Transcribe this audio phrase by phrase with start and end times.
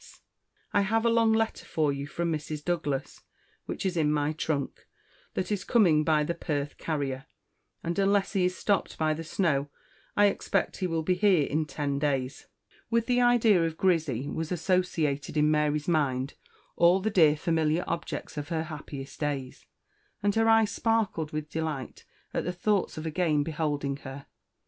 [0.73, 2.65] _I have a long letter for you from Mrs.
[2.65, 3.21] Douglas,
[3.67, 4.87] which is in my Trunk,
[5.35, 7.25] that is Coming by the Perth Carrier,
[7.83, 9.69] and unless he is stopped by the Snow,
[10.17, 12.47] I Expect he will be here in ten days."
[12.89, 16.33] With the idea of Grizzy was associated in Mary's mind
[16.75, 19.67] all the dear familiar objects of her happiest days,
[20.23, 24.25] and her eyes sparkled with delight at the thoughts of again beholding her.